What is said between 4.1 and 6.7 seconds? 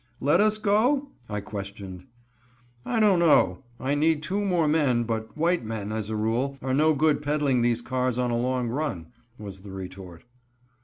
two more men, but white men, as a rule,